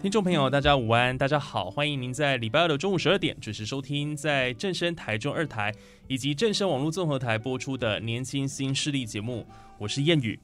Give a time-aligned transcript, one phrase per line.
[0.00, 5.74] 听众朋友，大家午安，大家好，欢迎您在礼拜二的中午十二点准时收听在正声台中二台
[6.08, 10.40] 以及正声网络综合台播出的《年轻新势力》节目，我是谚语。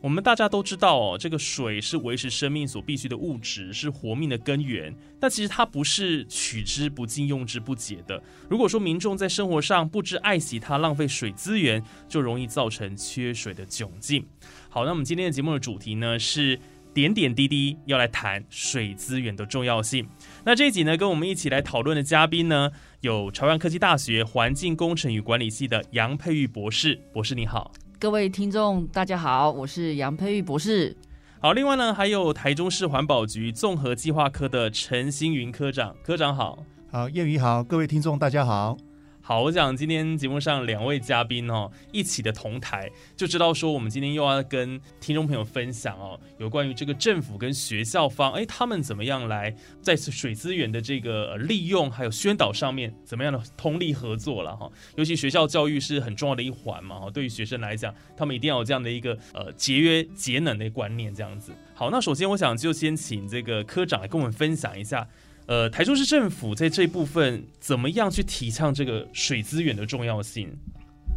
[0.00, 4.94] 我们大家都知道哦，这个水是维持生命所必须的物质，是活命的根源。
[5.18, 8.22] 但其实它不是取之不尽、用之不竭的。
[8.48, 14.24] 如果说民众在生活上不知爱惜它，浪费水资源，就容易造成缺水的窘境。
[14.68, 16.56] 好，那我们今天的节目的主题呢是。
[16.94, 20.06] 点点滴滴要来谈水资源的重要性。
[20.44, 27.00] 那这一集呢，跟我们一起来讨论的嘉宾呢，有朝阳科技大学环境工程与管理系的杨佩玉博士。
[27.12, 30.96] 博士你好，各位听众大家好，我是杨佩玉博士。
[31.40, 35.96] 好，另外呢，还有台中市环保局综合计划科的陈星云科长。
[36.04, 36.58] 科长好，
[36.90, 38.76] 好，叶宇好，各位听众大家好。
[39.24, 54.68] 好，我想今天节目上两位嘉宾哦，一起的同台，就知道说我们今天又要跟听众朋友分享哦，有关于这个政府跟学校方，哎，他们怎么样来在水资源的这个利用还有宣导上面，怎么样的通力合作了哈？
[54.96, 61.52] 尤其学校教育是很重要的一环嘛，哈，对于学生来讲，他们一定要有这样的一个呃节约节能的观念，这样子。
[61.74, 65.06] 好，那首先我想就先请这个科长来跟我们分享一下。
[65.46, 70.48] 呃，台中市政府在这一部分怎么样去提倡这个水资源的重要性？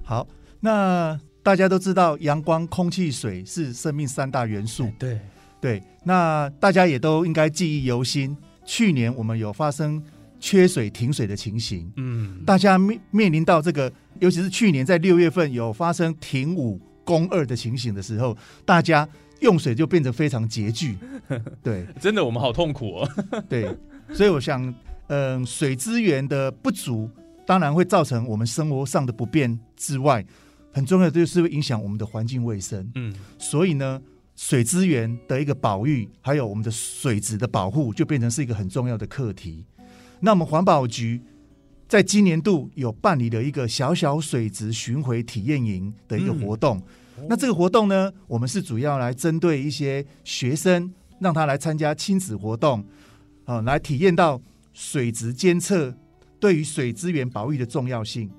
[0.03, 0.27] 好，
[0.59, 4.91] 那大家都知道，阳光、空气、水是生命三大元素。
[4.97, 5.19] 对
[5.61, 8.35] 对，那大家也都应该记忆犹新。
[8.65, 10.03] 去年我们有发生
[10.39, 19.07] 缺水停水的情形，嗯，大家面面临到这个，尤其是去年在六月份有发生停五供二的情形的时候，大家
[19.41, 20.97] 用水就变得非常拮据。
[21.61, 23.09] 对，真的我们好痛苦哦。
[23.47, 23.69] 对。
[24.13, 24.73] 所以我想，
[25.07, 27.09] 嗯，水资源的不足，
[27.45, 30.25] 当然会造成我们生活上的不便之外，
[30.71, 32.89] 很重要的就是会影响我们的环境卫生。
[32.95, 34.01] 嗯，所以呢，
[34.35, 39.65] 水资源的一个保育，还有我们的水质的保护，就变成是一个很重要的课题。
[40.19, 41.21] 那我们环保局
[41.87, 46.81] 在今年度有办理了一个小小水质巡回体验营的一个活动。
[47.29, 52.83] 那这个活动呢，我们是主要来针对一些学生，让他来参加亲子活动。
[53.45, 54.41] 啊，来体验到
[54.73, 55.93] 水质监测
[56.39, 58.29] 对于水资源保育的重要性。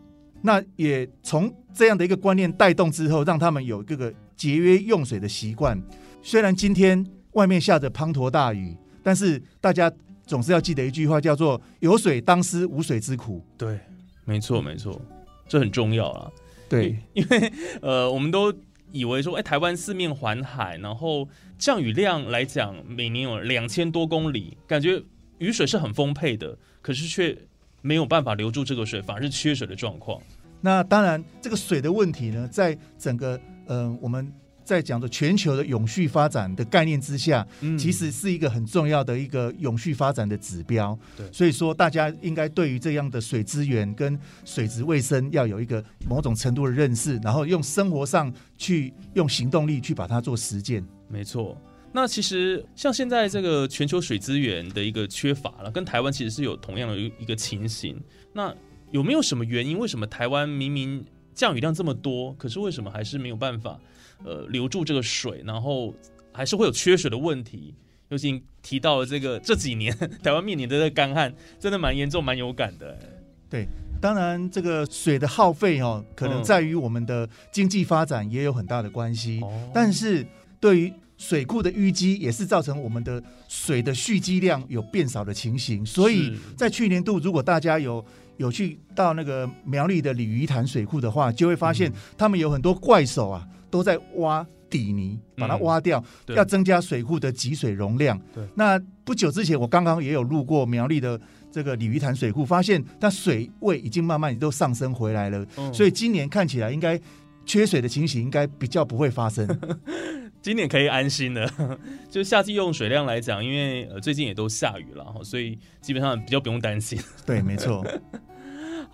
[0.42, 5.80] 那也从这样的一个观念带动之后，让他们有这个节约用水的习惯。
[6.22, 9.90] 虽然今天外面下着滂沱大雨，但是大家
[10.26, 13.42] 总是要记得一句话，叫做“有水当思无水之苦”。
[13.56, 13.78] 对，
[14.24, 15.00] 没错，没错，
[15.48, 16.30] 这很重要啊。
[16.68, 18.52] 对，因为呃，我们都
[18.96, 21.28] 以为说，哎，台湾四面环海，然后。
[21.58, 25.02] 降雨量来讲，每年有两千多公里，感觉
[25.38, 27.34] 雨水是很丰沛的，可是却
[27.80, 30.20] 没有办法留住这个水，反而是缺水的状况。
[30.60, 34.30] 那当然，这个水的问题呢，在整个嗯我们。
[34.66, 40.98] 在讲的全球的永续发展的概念之下，嗯其实是一个很重要的一个永续发展的指标。
[41.16, 50.84] 对，所以说大家应该对于这样的水资源跟水质卫生要有一个某种程度的认识，然后用生活上去用行动力去把它做实践。
[51.08, 51.56] 没错。
[51.92, 57.96] 那其实像现在这个全球水资源的一个缺乏了，跟台湾其实是有同样的一个情形。
[58.32, 58.54] 那
[58.90, 59.78] 有没有什么原因？
[59.78, 61.02] 为什么台湾明明
[61.32, 63.78] 降雨量这么多，可是为什么还是没有办法？
[64.24, 65.94] 呃，留住这个水，然后
[66.32, 67.74] 还是会有缺水的问题。
[68.08, 69.92] 尤其提到了这个这几年
[70.22, 72.96] 台湾面临的这个干旱，真的蛮严重、蛮有感的。
[73.50, 73.66] 对，
[74.00, 79.40] 当然这个水的耗费哦，可能在于我们的经济发展也有很大的关系。
[79.74, 80.24] 但是
[80.60, 85.84] 对于水库的淤积，也是造成我们的水的蓄积量有变少的情形。
[85.84, 88.04] 所以在去年度，如果大家有
[88.36, 93.44] 有去到那个苗栗的鲤鱼潭水库的话，就会发现他们有很多怪手啊。
[93.70, 98.20] 都在挖底泥，把它嗯挖掉，对要增加水库的集水容量。
[98.34, 101.20] 对那不久之前我刚刚也有路过苗栗的
[101.50, 107.00] 这个鲤鱼潭水库，发现它水位已经慢慢都上升回来了，嗯所以今年看起来应该
[107.44, 109.46] 缺水的情形应该比较不会发生。
[110.42, 111.48] 今年可以安心了。
[112.10, 116.98] 就夏季用水量来讲，因为呃最近也都下雨了哈，所以基本上比较不用担心。
[117.26, 117.84] 对，没错。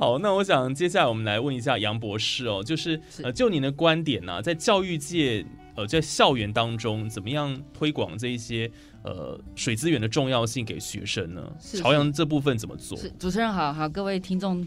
[0.02, 5.46] 好，那我想接下来我们来问一下杨博士哦，就是是呃，就您的观点呢、在教育界
[5.76, 8.68] 呃，在校园当中，怎么样推广这一些
[9.02, 11.52] 呃水资源的重要性给学生呢？
[11.60, 12.96] 是朝阳这部分怎么做？
[12.98, 14.66] 是主持人好，好，各位听众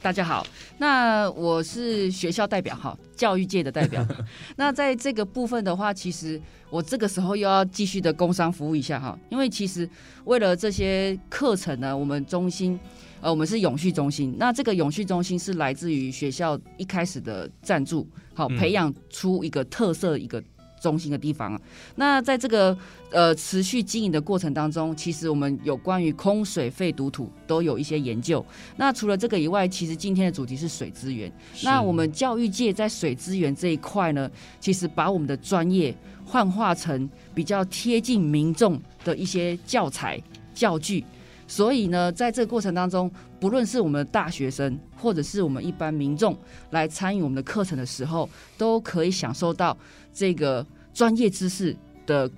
[0.00, 0.46] 大家好。
[0.78, 4.06] 那我是学校代表哈，教育界的代表。
[4.56, 6.40] 那在这个部分的话，其实
[6.70, 9.88] 我这个时候又要继续的工商服务一下哈，因为其实
[10.24, 12.78] 为了这些课程呢，我们中心。
[13.20, 20.44] 呃，我们是永续中心，那这个永续中心是来自于学校一开始的赞助，好嗯培养出一个特色一个
[20.84, 21.60] 中心的地方啊。
[21.96, 22.76] 那在这个
[23.10, 28.44] 呃持续经营的过程当中，其实我们有关于空水废毒土都有一些研究。
[28.76, 31.32] 那除了这个以外，其实今天的主题是水资源。
[31.62, 35.96] 那我们教育界在水资源这一块呢，其实把我们的专业
[36.26, 40.20] 幻化成比较贴近民众的一些教材
[40.52, 41.02] 教具。
[41.46, 46.34] 所以呢，在这个过程当中，不论是我们的大学生，或者是我们一般民众
[46.70, 48.26] 来参与我们的课程的时候，
[48.56, 49.76] 都可以享受到
[50.14, 51.76] 这个专业知识
[52.06, 52.30] 的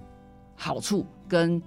[0.57, 1.63] 好处跟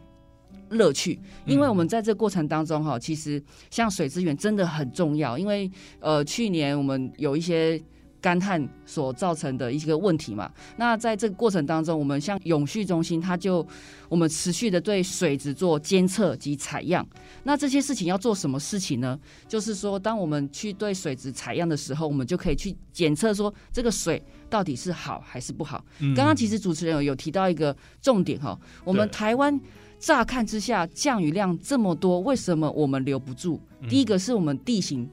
[0.70, 1.20] 乐趣。
[1.46, 5.38] 因为我们在这过程当中，哈，其实像水资源真的很重要。
[5.38, 7.82] 因为呃，去年我们有一些
[8.22, 10.52] 干旱所造成的一个问题嘛。
[10.76, 13.66] 那在这个过程当中，我们像永续中心，它就
[14.10, 17.08] 我们持续的对水质做监测及采样。
[17.44, 19.18] 那这些事情要做什么事情呢？
[19.48, 25.84] 就是说，当我们去对水质采样的时候，我们就可以去检测说这个水到底是好还是不好。
[26.00, 29.60] 嗯刚刚其实主持人有有提到一个重点哈，我们台湾
[30.00, 33.60] 乍看之下降雨量这么多，为什么我们留不住？
[33.82, 35.10] 嗯第一个是我们地形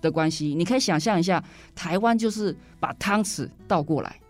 [0.00, 1.42] 的关系，你可以想象一下，
[1.74, 4.20] 台湾就是把汤匙倒过来，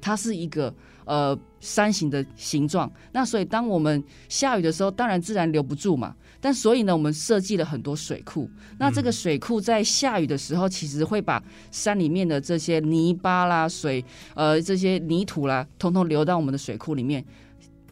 [0.00, 0.74] 它是一个
[1.04, 2.90] 呃山形的形状。
[3.12, 6.14] 那所以当我们下雨的时候，当然自然留不住嘛。
[6.46, 8.48] 但所以呢，我们设计了很多水库。
[8.78, 14.04] 那这个水库在下雨的时候，其实会把山里面的这些泥巴啦、水
[14.36, 17.24] 呃这些泥土啦，通通流到我们的水库里面。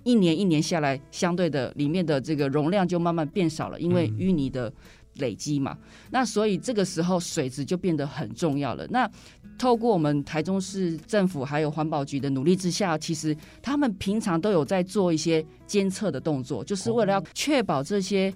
[0.05, 4.73] 一年一年下来，相对的里面的这个容量就慢慢变少了，因为嗯淤泥的
[5.17, 5.77] 累积嘛。
[6.11, 8.87] 那所以这个时候水质就变得很重要了。
[8.89, 9.11] 那
[9.57, 18.35] 透过我们台中市政府还有环保局的努力之下，其实他们平常都有在做一些监测的动作，就是为了要确保这些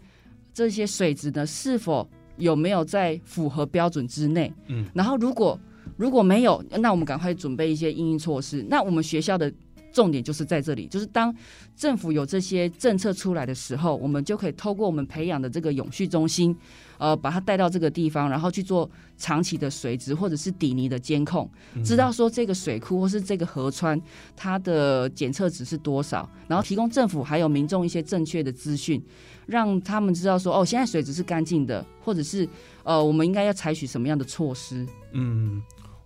[0.55, 4.53] 这些水质呢是否有没有在符合标准之内。
[4.69, 5.59] 嗯，然后如果
[5.97, 8.65] 如果没有，那我们赶快准备一些应应措施。
[8.69, 9.53] 那我们学校的
[9.93, 11.35] 重点就是在这里，就是当
[11.77, 16.55] 政府有这些政策出来的时候，我们就可以透过我们培养的这个永续中心，
[16.99, 24.01] 呃，把它带到这个地方，然后去做长期的水质或者是底泥的监控，嗯知道说这个水库或是这个河川
[24.37, 29.03] 它的检测值是多少，然后提供政府还有民众一些正确的资讯，
[29.47, 32.49] 让他们知道说哦，现在水质是干净的，或者是
[32.83, 34.87] 呃，我们应该要采取什么样的措施。
[35.13, 35.63] 嗯，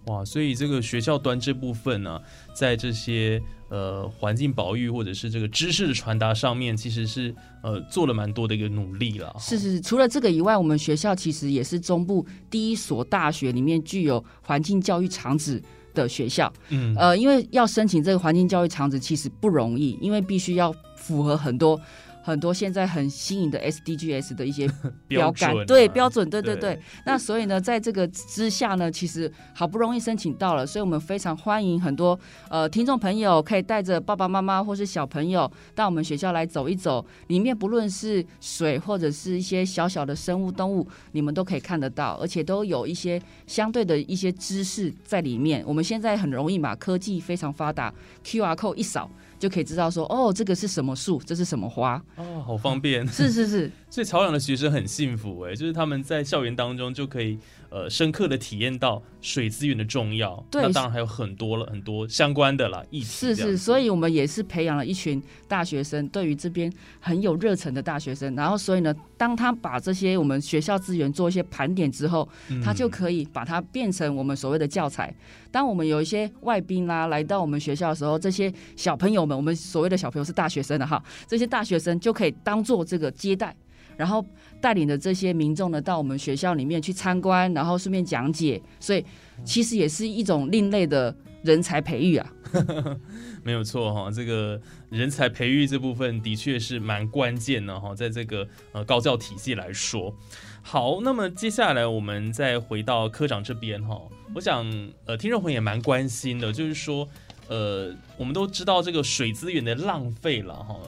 [0.06, 2.20] 哇，所以这个学校端这部分呢、
[2.52, 7.32] 在这些呃环境保育或者是这个知识的传达上面，其实是
[7.62, 9.32] 呃做了蛮多的一个努力了。
[9.38, 15.62] 是是，除了这个以外，我们学校其实也是中部第一所大学里面具有环境教育场址
[15.94, 16.52] 的学校。
[16.70, 21.80] 嗯，呃，因为要申请这个环境教育场址其实不容易，因为必须要符合很多
[22.22, 24.70] 很多现在很新颖的 SDGs 的一些
[25.08, 26.80] 标杆，对标准，对对对对。
[27.04, 45.62] 那所以呢，在这个之下呢，其实好不容易申请到了，所以我们非常欢迎很多呃听众朋友可以带着爸爸妈妈或是小朋友到我们学校来走一走，里面不论是水或者是一些小小的生物动物，你们都可以看得到，而且都有一些相对的一些知识在里面。
[45.66, 47.92] 我们现在很容易嘛，科技非常发达
[48.24, 49.10] ，QR code 一扫
[49.42, 52.00] 就可以知道说，哦，这个是什么树，这是什么花。
[52.14, 53.04] 哦，好方便。
[53.08, 60.42] 是是是，所以朝阳的学生很幸福哎，就是他们在校园当中就可以呃深刻的体验到水资源的重要。
[60.50, 63.04] 对那当然还有很多了很多相关的啦议题。
[63.04, 68.34] 是是，所以我们也是培养了一群大学生，对于这边很有热忱的大学生。
[68.34, 72.26] 然后，所以呢，当他把这些我们学校资源做一些盘点之后，
[72.64, 75.14] 他就嗯可以把它变成我们所谓的教材。
[75.50, 83.54] 当我们有一些外宾啦、来到我们学校的时候，这些小朋友们，我们所谓的小朋友是大学生的哈，这些大学生就可以当做这个接待。
[83.96, 84.24] 然后
[84.60, 89.04] 带领着这些民众呢到我们学校里面去参观，然后顺便讲解，所以
[89.44, 92.32] 其实也是一种另类的人才培育啊。
[93.42, 100.14] 没有错哈，这个人才培育这部分的确是蛮关键的哈，在这个呃高教体系来说。
[100.62, 104.00] 好，那么接下来我们再回到科长这边哈，
[104.34, 104.64] 我想
[105.06, 107.08] 呃听众朋友也蛮关心的，就是说
[107.48, 110.78] 呃我们都知道这个水资源的浪费了哈，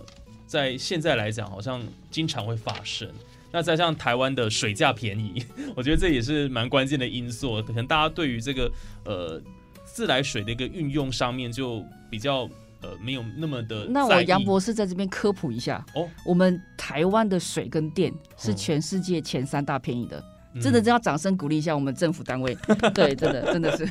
[0.55, 3.09] 在现在来讲好像经常会发生。
[3.51, 5.45] 那再像台湾的水价便宜，
[5.77, 8.71] 我觉得这也是蛮关键的因素，可能大家对于这个
[9.05, 9.43] 呃。
[9.87, 11.81] 自来水的一个运用上面就
[12.11, 13.87] 比较呃没有那么的。
[13.87, 20.21] 那我杨博士在这边科普一下哦，我们台湾的水跟电是全世界前三大便宜的，
[20.61, 22.57] 真的真要掌声鼓励一下我们政府单位。
[22.93, 23.87] 对，真的真的是，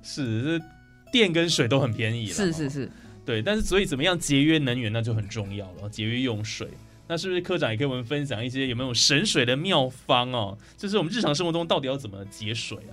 [0.02, 0.64] 是这
[1.12, 2.32] 电跟水都很便宜了。
[2.34, 2.90] 是是是，
[3.24, 6.68] 对，但是所以怎么样节约能源那就很重要了，节约用水。
[7.06, 10.56] 那是不是科长也跟我们分享一些有没有省水的妙方哦？
[10.76, 12.92] 就是我们日常生活中到底要怎么节水啊？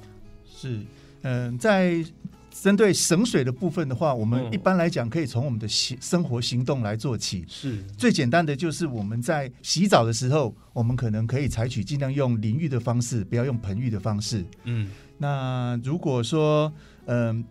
[0.54, 0.80] 是。
[1.22, 2.04] 嗯，在
[2.52, 7.46] 针对省水的部分的话，我们一般来讲可以从我们的行生活行动来做起。
[7.48, 14.44] 是最简单的，就是我们在洗澡的时候，我们可能可以采取尽量用淋浴的方式，不要用盆浴的方式。
[14.66, 16.72] 嗯，那如果说
[17.06, 17.44] 嗯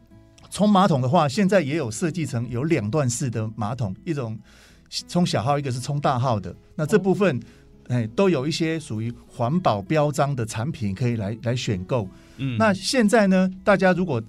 [0.50, 4.38] 冲马桶的话，现在也有设计成有两段式的马桶，一种
[5.08, 6.54] 冲小号，一个是冲大号的。
[6.74, 7.40] 那这部分
[7.88, 12.08] 哎都有一些属于环保标章的产品可以来来选购。
[12.38, 13.50] 嗯那现在呢？
[13.62, 14.22] 大家如果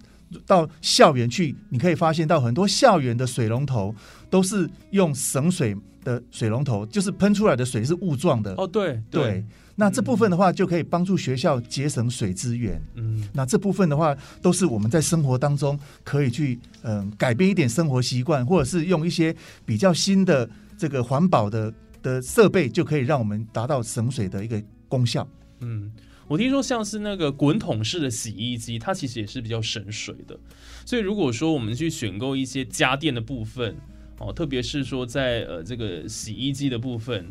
[0.45, 3.93] 到校园去，你可以发现到很多校园的水龙头
[4.29, 8.53] 都是用省水的水龙头，就是喷出来的水是雾状的。
[8.57, 9.45] 哦，对对。
[9.75, 12.79] 那这部分的话，就可以帮助学校节省水资源。
[12.95, 19.35] 嗯，那这部分的话，都是我们在生活当中可以去嗯改变一点生活习惯，或者是用一些
[19.65, 20.47] 比较新的
[20.77, 21.73] 这个环保的
[22.03, 25.27] 的设备，就可以让我们达到省水的一个功效。
[25.61, 25.91] 嗯。
[26.31, 30.39] 我听说像是那个滚筒式的洗衣机，它其实也是比较省水的。
[30.85, 33.75] 所以如果说我们去选购一些家电的部分，
[34.17, 37.27] 哦，特别是说在呃这个洗衣机的部分，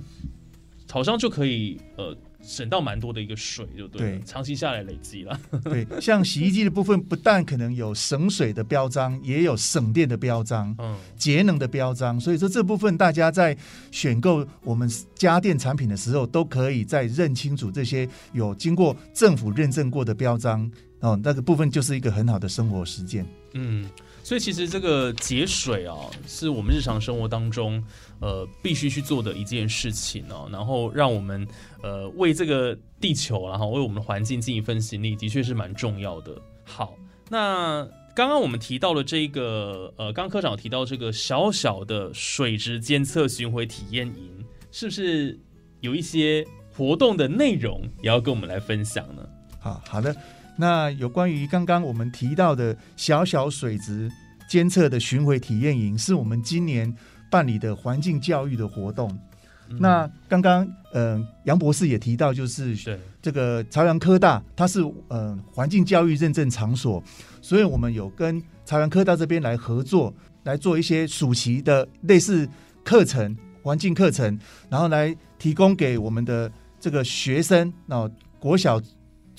[0.90, 2.14] 好像就可以呃。
[2.42, 5.38] 省到蛮多的一个水，就对，长期下来累积了。
[5.64, 12.18] 对，像洗衣机的部分，不但可能有省水的标章，也有省电的标章，嗯，节能的标章。
[12.18, 13.56] 所以说这部分大家在
[13.90, 20.70] 选购我们家电产品的时候，都可以在认清楚这些有经过政府认证过的标章
[21.00, 23.26] 哦，那个部分就是一个很好的生活实践。
[23.54, 23.88] 嗯。
[24.23, 27.83] 所以其实这个节水啊，是我们日常生活当中
[28.21, 30.47] 呃必须去做的一件事情哦。
[30.52, 31.45] 然后让我们
[31.83, 36.37] 呃为这个地球，然后为我们的环境尽一份心力，的确是蛮重要的。
[36.64, 36.95] 好，
[37.30, 37.83] 那
[38.14, 45.37] 刚刚我们提到了这个呃，刚科长提到这个小小的水质监测巡回体验营，是不是
[45.80, 49.26] 有一些活动的内容也要跟我们来分享呢？
[49.59, 50.14] 好好的。
[50.61, 54.11] 那有关于刚刚我们提到的小小水质
[54.47, 56.95] 监测的巡回体验营，是我们今年
[57.31, 59.11] 办理的环境教育的活动。
[59.79, 62.76] 那刚刚呃杨博士也提到，就是
[63.23, 67.02] 这个朝阳科大，它是呃环境教育认证场所，
[67.40, 70.12] 所以我们有跟朝阳科大这边来合作，
[70.43, 72.47] 来做一些暑期的类似
[72.85, 74.38] 课程、环境课程，
[74.69, 78.07] 然后来提供给我们的这个学生，那
[78.38, 78.79] 国小。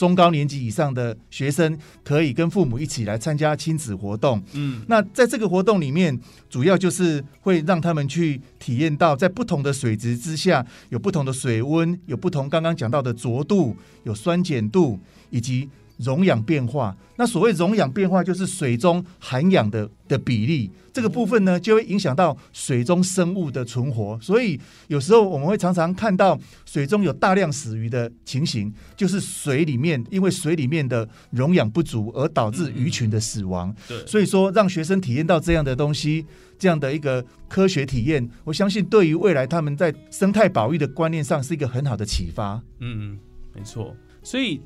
[0.02, 4.42] 中高年级以上的学生可以跟父母一起来参加亲子活动。
[4.54, 15.70] 嗯，那在这个活动里面，主要就是会让他们去体验到，在不同的水质之下，有不同的水温，有不同刚刚讲到的浊度，有酸碱度，以及。
[16.02, 24.18] 溶氧变化，那所谓溶氧变化就是水中含氧的的比例，这个部分呢就会影响到水中生物的存活。
[24.22, 33.74] 所以有时候我们会常常看到水中有大量死鱼的情形，就是水里面因为水里面的溶氧不足而导致鱼群的死亡。
[33.88, 36.26] 对，所以说让学生体验到这样的东西，
[36.58, 42.62] 这样的一个科学体验，我相信对于未来他们在生态保育的观念上是一个很好的启发。
[42.80, 43.20] 嗯，
[43.54, 44.60] 没错，所以。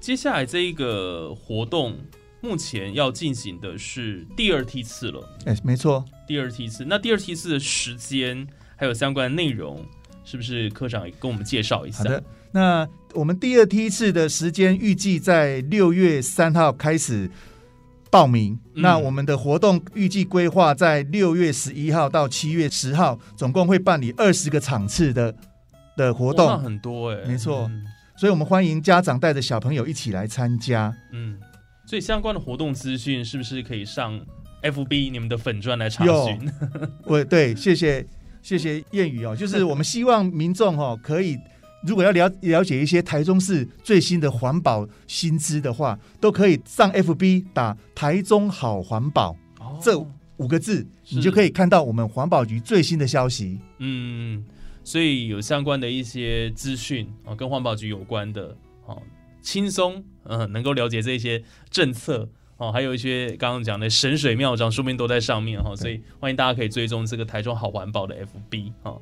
[0.00, 1.96] 接下来这一个活动，
[2.40, 5.28] 目前要进行的是第二梯次了。
[5.44, 6.84] 哎，没错，第二梯次。
[6.84, 9.84] 那第二梯次的时间还有相关的内容，
[10.24, 11.98] 是不是科长也跟我们介绍一下？
[11.98, 17.28] 好的，那我们第二梯次的时间预计在六月三号开始
[18.08, 18.58] 报名。
[18.74, 25.34] 那我们的活动预计规划在六月十一号到七月十号，总共会办理二十个场次的
[25.96, 27.68] 的活动，很多哎，没错。
[28.18, 30.92] 所以，我们欢迎家长带着小朋友一起来参加。
[31.12, 31.38] 嗯，
[31.86, 34.20] 所以相关的活动资讯是不是可以上
[34.62, 36.50] FB 你们的粉砖来查询？
[37.06, 38.04] 我对，谢谢
[38.42, 41.38] 谢谢谚语哦，就是我们希望民众哦可以，
[41.86, 49.36] 如果要了了解一些台中市最新的环保新知的话，都可以上 FB 打“台中好环保”
[49.80, 49.96] 这
[50.38, 53.60] 五个字，你就可以看到我们环保局最新的消息。
[53.78, 54.44] 嗯，
[54.88, 59.02] 所以有相关的一些资讯啊，跟环保局有关的，哦，
[59.42, 62.26] 轻松嗯，能够了解这些政策。
[62.56, 68.16] 哦，还有一些刚刚讲的神水妙招，说明都在上面哈，所以欢迎大家可以追踪这个台中好环保的
[68.50, 68.98] FB 哈。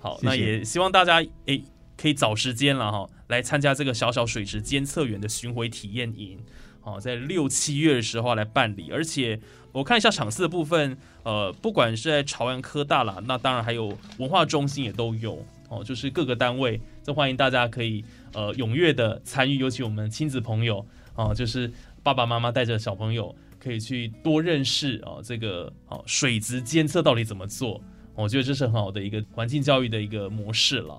[0.00, 1.62] 好，那也希望大家诶
[1.98, 6.38] 可以找时间了哈，来参加这个小小水池监测员的巡回体验营。
[6.80, 9.38] 好，在六七月的时候来办理，而且
[9.76, 18.02] 我看一下场次的部分，呃，不管是在朝阳科大啦，那当然还有文化中心也都有哦，就是各个单位，都欢迎大家可以
[18.32, 21.70] 呃踊跃的参与，尤其我们亲子朋友啊，就是。
[22.02, 27.80] 爸爸妈妈带着小朋友可以去多认识啊，这个哦水质监测到底怎么做？
[28.14, 30.94] 我觉得这是很好的一个环境教育的一个模式了。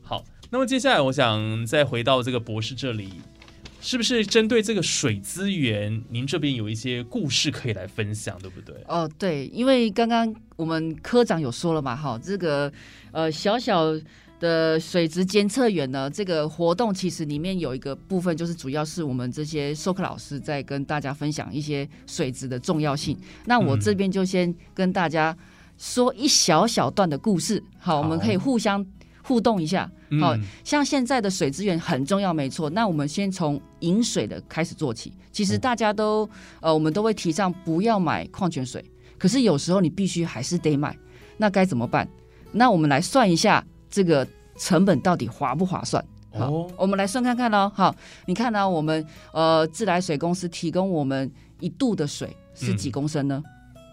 [0.00, 3.10] 好，那么接下来我想再回到这个博士这里，
[3.86, 8.74] 是不是针对这个水资源，您这边有一些故事可以来分享，对不对？
[8.88, 12.72] 哦，对，因为刚刚我们科长有说了嘛，哈，这个
[13.12, 13.96] 呃小小。
[14.38, 16.10] 的水质监测员呢？
[16.10, 23.16] 这个活动其实里面有一个部分，就是主要是我们这些授课老师在跟大家分享一些水质的重要性。
[23.46, 25.34] 那我这边就先跟大家
[25.78, 28.84] 说一小小段的故事，好，我们可以互相
[29.26, 29.90] 互动一下。
[30.20, 32.70] 好像现在的水资源很重要，没错。
[32.70, 35.12] 那我们先从饮水的开始做起。
[35.32, 36.28] 其实大家都
[36.60, 38.84] 呃，我们都会提倡不要买矿泉水，
[39.18, 40.96] 可是有时候你必须还是得买，
[41.36, 42.08] 那该怎么办？
[42.52, 43.64] 那我们来算一下。
[43.88, 44.26] 这个
[44.58, 46.04] 成本到底划不划算？
[46.32, 47.70] 好，我们来算看看喽。
[47.74, 47.94] 好，
[48.26, 48.68] 你看呢？
[48.68, 49.02] 我们
[49.32, 51.30] 呃自来水公司提供我们
[51.60, 53.42] 一度的水是几公升呢？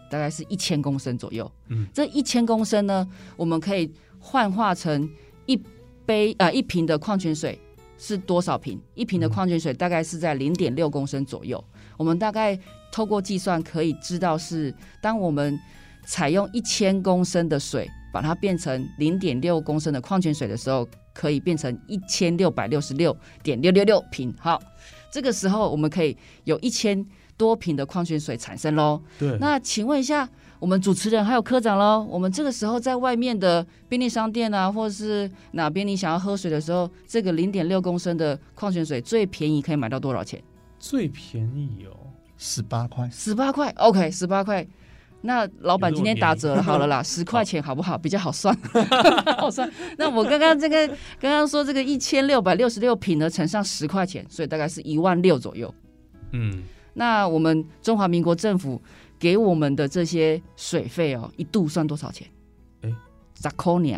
[0.10, 1.50] 大概是一千公升左右。
[1.70, 5.10] 嗯，这一千公升呢，我们可以幻化成
[5.46, 5.62] 一
[6.06, 7.60] 杯啊一瓶的矿泉水
[7.98, 8.80] 是多少瓶？
[8.96, 11.64] 一瓶的矿泉水大概是在零点六公升左右。
[11.98, 12.60] 我们大概
[12.92, 15.60] 透过计算可以知道，是当我们
[16.06, 17.90] 采用一千公升的水。
[18.14, 24.32] 把它变成零点六公升的矿泉水的时候，可以变成一千六百六十六点六六六瓶。
[24.38, 24.62] 好，
[25.12, 27.04] 这个时候我们可以有一千
[27.36, 29.02] 多瓶的矿泉水产生喽。
[29.18, 29.36] 对。
[29.40, 30.30] 那请问一下，
[30.64, 40.42] 我们主持人还有科长喽，我们这个时候在外面的便利商店啊，或者是哪边你想要喝水的时候，这个零点六公升的矿泉水最便宜可以买到多少钱？
[40.80, 41.92] 最便宜哦，
[42.38, 43.10] 十八块。
[43.12, 44.66] 十八块，OK，十八块。
[45.20, 47.98] 那老板今天打折了，好了啦，十块钱好不好？
[47.98, 48.58] 比较好算，
[49.38, 49.70] 好算。
[49.98, 50.88] 那我刚刚这个
[51.20, 55.76] 刚刚说这个一千六百六十六瓶呢，乘上十块钱，所以大概是一万六左右。
[56.32, 58.82] 嗯，那我们中华民国政府
[59.24, 62.28] 给我们的这些水费哦，一度算多少钱？
[62.82, 62.94] 哎，
[63.40, 63.96] 十块尼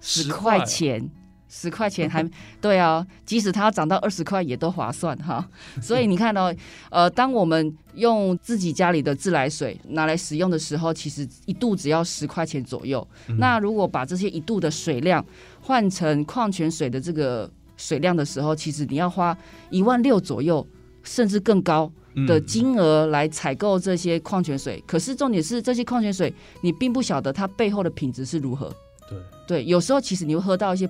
[0.00, 1.08] 十块钱。
[1.46, 2.28] 十块钱还
[2.60, 5.48] 对啊，即使它要涨到二十块也都划算哈。
[5.80, 6.52] 所以你看到，
[6.90, 13.06] 呃，当我们用自己家里的自来水拿来使用的时候，其实一度只要十块钱左右。
[13.38, 15.24] 那如果把这些一度的水量
[15.60, 19.36] 换成矿泉水的这个水量的时候，其实你要花
[19.70, 20.66] 一万六左右，
[21.04, 21.92] 甚至更高
[22.26, 24.82] 的金额来采购这些矿泉水。
[24.86, 28.74] 可是重点是，这些矿泉水你并不晓得它背后的品质是如何。
[29.08, 30.88] 对对，有时候其实你会喝到一些。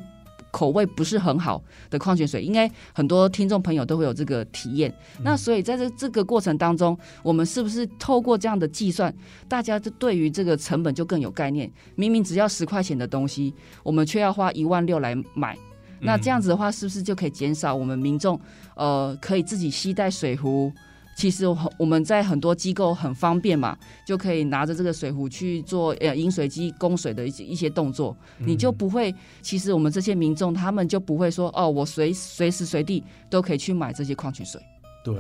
[0.51, 1.61] 口味不是很好
[1.91, 4.95] 的矿泉水，应该很多听众朋友都会有这个体验。
[5.21, 9.13] 那所以在这这个过程当中，我们是不是透过这样的计算，
[9.49, 11.69] 大家就对于这个成本就更有概念？
[11.97, 15.59] 明明只要十块钱的东西，我们却要花一万六来买，
[16.01, 18.41] 那这样子的话，是不是就可以减少我们民众
[18.77, 20.73] 呃可以自己携带水壶？
[21.17, 29.15] 其实我我们在很多机构很方便嘛，就可以拿着这个水壶去做呃饮水机供水的一些一些动作，你就不会。
[29.41, 34.61] 其实我们这些民众他们就不会说哦，我随随时随地都可以去买这些矿泉水。
[35.05, 35.15] 对，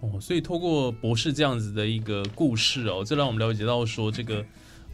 [0.00, 4.44] 哦，所以透过博士这样子的一个故事哦，这让我们了解到说这个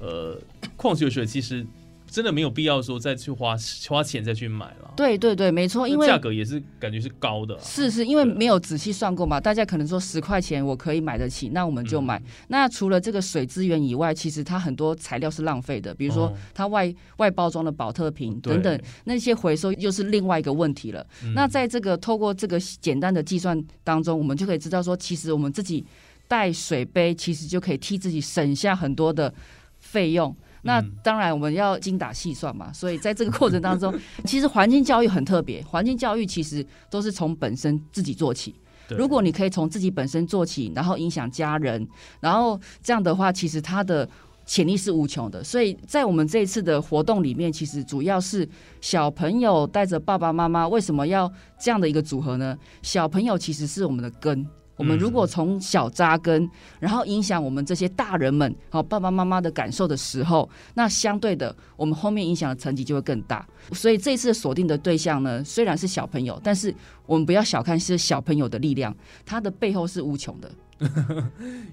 [0.01, 0.37] 呃
[0.77, 1.67] 矿泉水其实。
[2.11, 3.57] 真的没有必要说再去花
[3.89, 4.93] 花钱再去买了。
[4.97, 7.59] 对对对，没错，因为价格也是感觉是高的。
[7.61, 12.21] 是是，因为没有仔细算过嘛，大家可能说十块钱我可以买得起，那我们就买。
[12.49, 21.07] 那除了这个水资源以外，其实它很多材料是浪费的，比如说它外外包装的保特瓶等等，那些回收又是另外一个问题了。
[21.35, 25.87] 那在这个透过这个简单的计算当中，我们就可以知道说，其实我们自己
[26.27, 29.33] 带水杯，其实就可以替自己省下很多的
[29.79, 30.37] 费用。
[30.63, 32.73] 那当然，我们要精打细算嘛。
[32.73, 33.95] 所以在这个过程当中，
[34.25, 35.63] 其实环境教育很特别。
[35.65, 38.55] 环境教育其实都是从本身自己做起。
[38.91, 41.87] 如果你可以从自己本身做起，然后影响家人，
[42.19, 44.09] 然后这样的话，其实它的
[44.45, 45.45] 潜力是无穷的。
[45.45, 48.49] 所以在我们这一次的活动里面，其实主要是
[48.81, 52.59] 小朋友带着爸爸妈妈，为什么要这样的一个组合呢？
[52.83, 54.45] 小朋友其实是我们的根。
[54.81, 63.47] 我们如果从小扎根，然后影响我们这些大人们，好爸爸妈妈的感受的时候，那相对的，我们后面影响的层级就会更大。
[63.73, 70.51] 所以这次锁定的对象呢，虽然是小朋友，但是我们不要小看是小朋友的力量，他的背后是无穷的。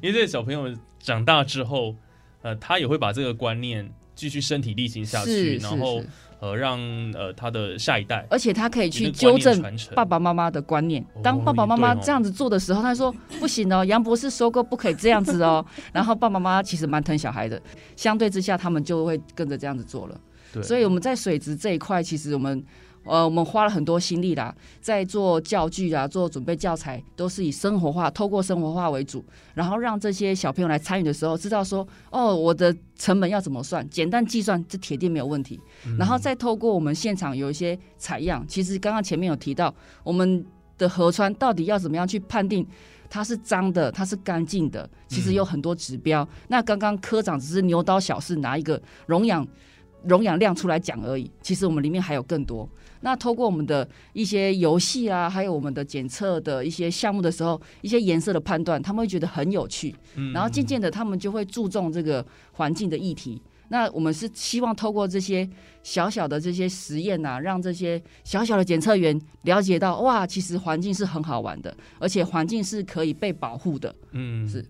[0.01, 1.95] 因为这个小朋友长大之后，
[2.41, 6.03] 呃，他也会把这个观念继续身体力行下去，然后。
[6.39, 6.79] 呃，让
[7.13, 9.61] 呃他的下一代，而且他可以去纠正
[9.95, 11.03] 爸爸妈妈的观念。
[11.23, 15.65] 当爸爸妈妈这样子做的时候，他说不行哦，杨博士说过不可以这样子哦。
[15.91, 17.61] 然后爸爸妈妈其实蛮疼小孩的，
[17.95, 20.19] 相对之下，他们就会跟着这样子做了。
[20.61, 22.63] 所以我们在水质这一块，其实我们。
[23.07, 35.59] 呃，我们花了很多心力啦，在做教具啊，做准备教材，都是以生活化，透过生活化为主，然后让这些小朋友来参与的时候，知道说，哦，我的成本要怎么算，简单计算，这铁定没有问题。
[35.97, 40.45] 然后再透过我们现场有一些采样，其实刚刚前面有提到，我们
[40.77, 42.65] 的河川到底要怎么样去判定
[43.09, 46.27] 它是脏的，它是干净的，其实有很多指标。
[46.49, 49.47] 那刚刚科长只是牛刀小试，拿一个溶氧
[50.05, 52.67] 溶氧量出来讲而已，其实我们里面还有更多。
[53.01, 59.93] 那透过我们的一些游戏啊，还有我们的检测的一些项目的时候，一些颜色的判断，他们会觉得很有趣。
[60.15, 63.39] 嗯，然后渐渐的，他们就会注重这个环境的议题。
[63.69, 65.47] 那我们是希望透过这些
[65.83, 73.93] 小小的这些实验呐，让这些小小的检测员了解到，哇，其实环境是很好玩的，而且环境是可以被保护的。
[74.11, 74.65] 嗯，是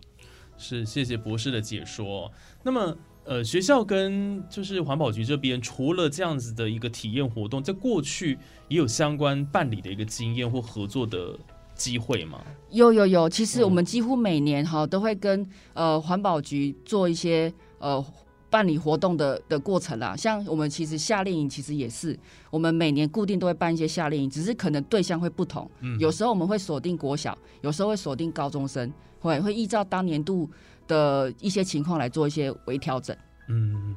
[0.58, 2.30] 是，谢谢博士的解说。
[2.64, 2.98] 那么。
[3.28, 11.38] 呃，学校跟就是环保局这边，除了这样子的一个体验活动，在过去也有相关办理的一个经验或合作的
[11.76, 12.40] 机会吗？
[12.70, 18.02] 有有有，其实我们几乎每年哈都会跟呃环保局做一些呃
[18.50, 20.16] 办理活动的的过程啦。
[20.16, 22.18] 像我们其实夏令营其实也是，
[22.50, 25.70] 我们每年固定都会办一些夏令营，只是可能对象会不同。
[25.82, 30.50] 嗯，有时候我们会锁定国小，有时候会锁定高中生，会会依照当年度。
[30.88, 33.16] 的一些情况来做一些微调整。
[33.50, 33.96] 嗯，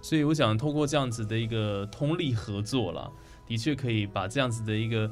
[0.00, 3.10] 所以我想通过这样子的一个通力合作了，
[3.46, 5.10] 的确可以把这样子的一个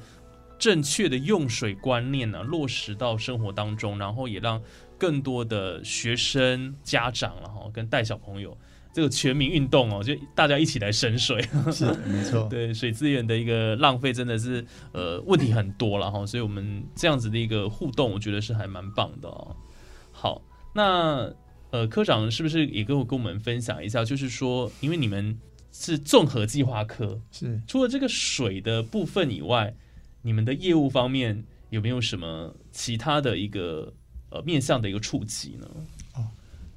[0.59, 4.61] 正确的用水观念呢落实到生活当中，然后也让
[4.99, 8.55] 更多的学生、家长然后跟带小朋友
[8.93, 11.41] 这个全民运动哦，就大家一起来省水。
[11.73, 19.57] 是没错，对水资源的一个浪费真的是呃问题很多了哈，所以我们这样子的一个互动，我觉得是还蛮棒的哦。
[20.75, 20.81] 好。
[20.83, 21.35] 那
[21.73, 24.05] 呃，科长是不是也跟我跟我们分享一下？
[24.05, 25.39] 就是说，因为你们
[25.71, 29.73] 是综合计划科，是除了这个水的部分以外，
[30.23, 33.95] 你们的业务方面有没有什么其他的一个
[34.31, 35.69] 呃面向的一个触及呢？
[36.17, 36.27] 哦，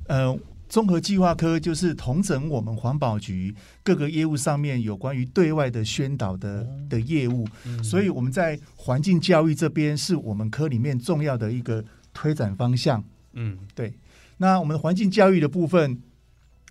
[0.05, 7.47] 呃，综合计划科就是同整我们环保局各个业务上面有关于对外的宣导的的业务，
[7.83, 13.03] 所以我们在环境教育这边是我们科里面重要的一个推展方向。
[13.33, 13.93] 嗯，对。
[14.37, 16.01] 那我们的环境教育的部分，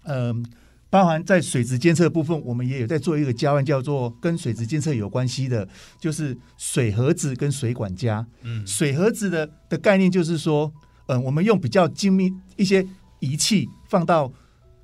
[0.05, 0.45] 嗯，
[0.91, 8.27] 包含在水质监测部分，我们也有在做一个教案，叫做跟水质监测有关系的，就是水盒子跟水管家。
[8.43, 10.73] 嗯，水盒子的的概念就是说，
[11.07, 12.87] 嗯，我们用比较精密一些
[13.21, 14.33] 仪器放到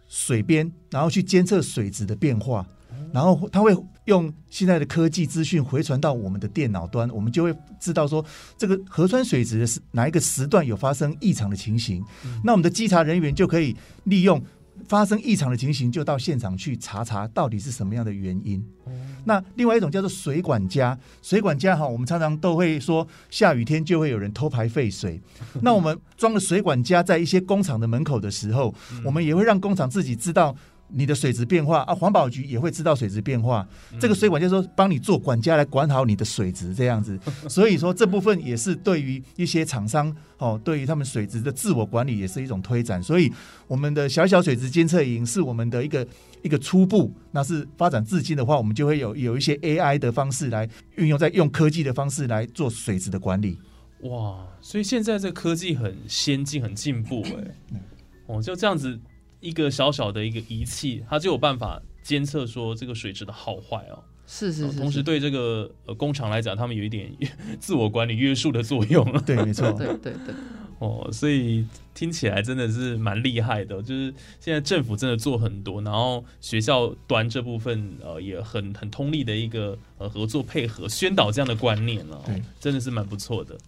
[0.09, 2.67] 水边，然后去监测水质的变化。
[3.13, 3.75] 然后它会
[4.09, 8.25] 用现在的科技资讯回传到我们的电脑端，我们就会知道说
[8.57, 12.03] 这个河川水质是哪一个时段有发生异常的情形，
[12.43, 14.43] 那我们的稽查人员就可以利用
[14.89, 18.65] 发生异常的情形，就到现场去查查到底是什么样的原因。
[19.27, 25.21] 那另外一种叫做水管家，水管家哈，我们常常都会说下雨天就会有人偷排废水，
[25.61, 30.57] 那我们装了水管家在一些工厂的门口的时候，我们也会让工厂自己知道。
[30.91, 33.67] 你的水质变化啊，环保局也会知道水质变化。
[34.01, 37.19] 这个水管就是说帮你做管家来管好你的水质这样子。
[37.49, 43.03] 所以说这部分也是对于一些厂商哦，对于他们水质的自我管理也是一种推展。
[43.03, 43.33] 所以
[43.67, 46.07] 我们的小小水质监测营是我们的一个
[46.43, 47.13] 一个初步。
[47.33, 53.59] 那是发展至今的话，我们就会有有一些 AI 的方式来运用，在用科技的方式来做水质的管理。
[54.03, 57.79] 哇，所以现在这科技很先进、很进步哎。
[58.27, 58.99] 哦，就这样子。
[59.41, 64.03] 一个小小的一个仪器，它就有办法监测说这个水质的好坏哦。
[64.27, 64.79] 是是是。
[64.79, 67.11] 同时对这个呃工厂来讲，他们有一点
[67.59, 69.05] 自我管理约束的作用。
[69.25, 69.73] 对，没错。
[69.73, 70.35] 对对对。
[70.81, 73.83] 哦，所以听起来真的是蛮厉害的。
[73.83, 82.23] 就是现在政府真的做很多，然后学校端这部分呃也很很通力的一个呃合作配合宣导这样的观念了。
[82.27, 83.59] 对，真的是蛮不错的。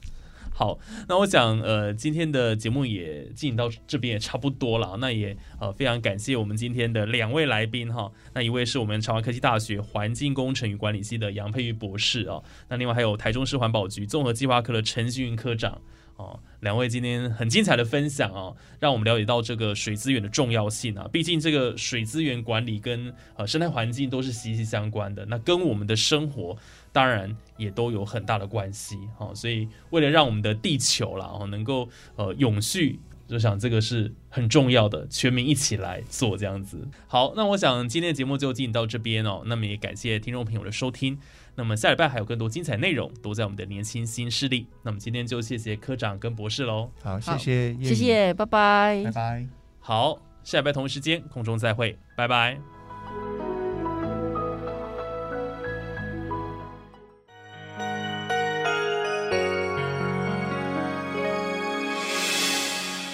[0.53, 4.97] 好，那我想，呃，今天的节目也进行到这边也差不多了。
[5.01, 8.13] 那也呃非常感谢我们今天的两位来宾哈。
[8.35, 12.43] 那一位是我们长华科技大学环境工程与管理系的杨佩瑜博士啊。
[12.69, 15.81] 那另外还有台中市环保局综合计划科的陈新云科长
[16.21, 16.41] 哦。
[16.61, 21.09] 两位今天很精彩的分享啊，让我们了解到这个水资源的重要性啊。
[21.11, 26.57] 毕竟这个水资源管理跟呃生态环境都是息息相关的，那跟我们的生活。
[26.93, 36.89] 当然也都有很大的关系，哈，所以为了让我们的地球啦，哦，能够呃永续，就想这个是很重要的，全民一起来做这样子。
[37.07, 41.17] 好，那我想今天的节目就进行到这边哦，那么也感谢听众朋友的收听，
[41.61, 44.67] 那么下礼拜还有更多精彩内容都在我们的年轻新势力。
[44.83, 49.47] 那么今天就谢谢科长跟博士喽，好，谢谢，谢谢，拜拜，拜拜，
[49.79, 52.57] 好，下礼拜同一时间空中再会，拜拜。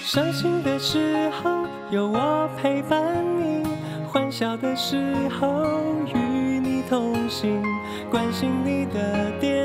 [0.05, 3.67] 伤心的时候有我陪伴你，
[4.07, 4.97] 欢笑的时
[5.31, 5.67] 候
[6.15, 7.61] 与你同行，
[8.11, 9.56] 关心你的点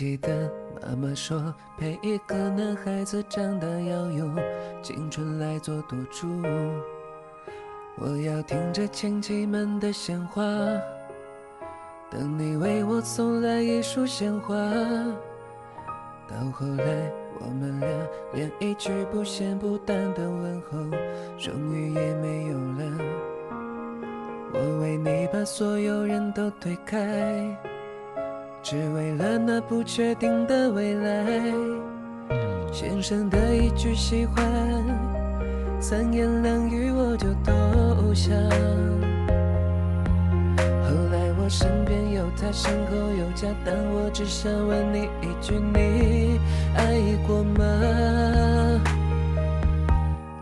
[0.00, 4.34] 记得妈妈说，陪一个男孩子长大要用
[4.80, 6.26] 青春来做赌注。
[7.98, 10.42] 我要听着亲戚们的闲话，
[12.10, 14.56] 等你为我送来一束鲜花。
[16.26, 17.88] 到后来，我们俩
[18.32, 20.78] 连一句不咸不淡的问候，
[21.36, 23.04] 终于也没有了。
[24.54, 27.54] 我为你把所有人都推开。
[28.62, 31.24] 只为了那不确定的未来，
[32.70, 34.44] 先生的一句喜欢，
[35.80, 38.36] 三言两语我就投降。
[40.58, 46.38] 后来我身边有他，身后有家，但我只想问你一句：你
[46.76, 47.64] 爱过吗？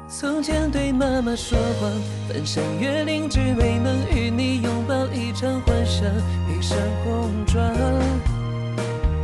[0.09, 1.93] 从前对妈妈说谎，
[2.29, 6.05] 翻山越岭，只为能与你拥抱一场幻想，
[6.59, 7.65] 披上红妆。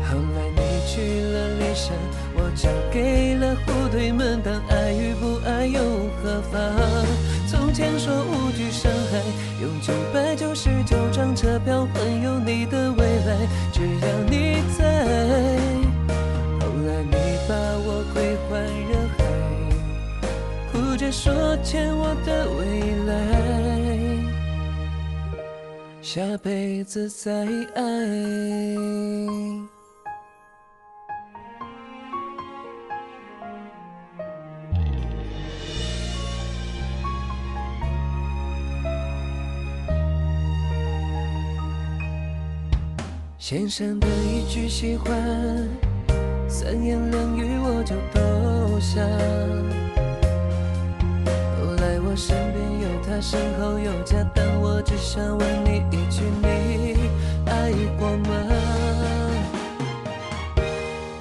[0.04, 1.92] 后来你去了理想，
[2.36, 5.80] 我嫁给了部队们，但爱与不爱又
[6.22, 6.60] 何妨？
[7.48, 9.18] 从前说无惧伤害，
[9.60, 14.84] 用九百九十九张车票环游你的未来，只要你在。
[16.60, 17.16] 后来你
[17.48, 19.24] 把我归还人海。
[20.70, 21.32] 哭着说
[21.64, 23.12] 欠我的未来，
[26.14, 27.32] 下辈子再
[27.74, 27.82] 爱。
[43.36, 45.12] 先生的一句喜欢，
[46.48, 49.83] 三言两语我就投降。
[52.16, 57.10] 身边有他，身后有家，但我只想问你一句：你
[57.46, 58.30] 爱过吗？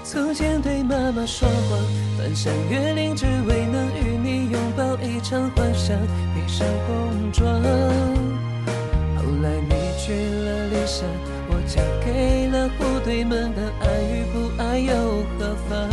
[0.03, 1.79] 从前对妈妈说谎，
[2.17, 5.97] 翻山越岭，只为能与你拥抱一场幻想，
[6.35, 7.61] 披上红妆。
[9.15, 11.07] 后来你去了理想，
[11.49, 15.89] 我嫁给了部队们，但爱与不爱又何妨？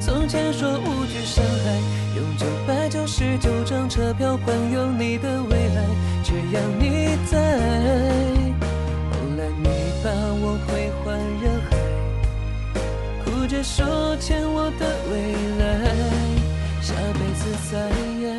[0.00, 2.01] 从前说无惧伤害。
[3.06, 5.84] 十九张车票环游你的未来，
[6.22, 7.36] 只要你在。
[9.10, 9.68] 后来你
[10.02, 10.10] 把
[10.40, 11.70] 我归还人海，
[13.24, 15.14] 哭着说欠我的未
[15.58, 15.62] 来，
[16.80, 18.30] 下辈子再爱。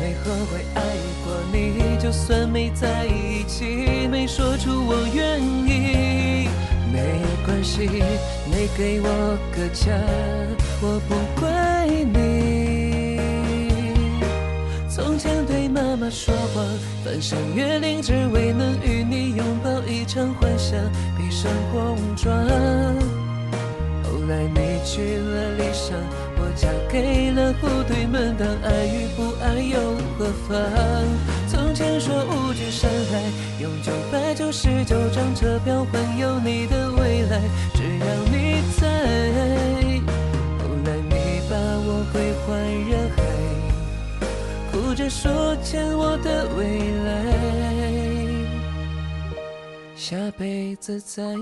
[0.00, 0.78] 没后悔爱
[1.24, 1.56] 过你，
[2.00, 6.48] 就算没在一起，没说出我愿意。
[6.92, 6.98] 没
[7.46, 8.04] 关系，
[8.52, 9.08] 没给我
[9.56, 9.90] 个家，
[10.82, 13.18] 我不怪你。
[14.90, 16.62] 从前对妈妈说谎，
[17.02, 20.78] 翻山越岭，只为能与你拥抱一场幻想，
[21.16, 22.36] 披上红妆。
[24.04, 25.98] 后来你去了理想，
[26.36, 30.58] 我嫁给了部队们，当爱与不爱又何妨？
[31.74, 33.22] 前说无惧山海。
[33.60, 37.40] 用九百九十九张车票环游你的未来，
[37.74, 38.82] 只要你在。
[40.58, 41.14] 后来你
[41.48, 41.54] 把
[41.84, 42.48] 我归还
[42.90, 43.18] 人海，
[44.72, 46.60] 哭着说欠我的未
[47.04, 47.10] 来，
[49.94, 51.32] 下辈子再爱。